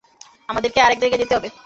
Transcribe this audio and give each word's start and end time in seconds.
আমাদেরকে 0.49 0.79
আর 0.81 0.91
এক 0.93 0.99
জায়গায় 1.01 1.21
যেতে 1.21 1.33
হবে। 1.37 1.49